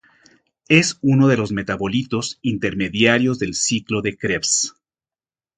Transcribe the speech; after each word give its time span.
Es 0.67 0.97
uno 1.03 1.27
de 1.27 1.37
los 1.37 1.51
metabolitos 1.51 2.39
intermediarios 2.41 3.37
del 3.37 3.53
ciclo 3.53 4.01
de 4.01 4.17
Krebs. 4.17 4.73